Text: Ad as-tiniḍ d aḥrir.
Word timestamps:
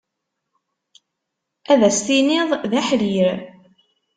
Ad 1.71 1.81
as-tiniḍ 1.89 2.49
d 2.71 2.73
aḥrir. 2.79 3.37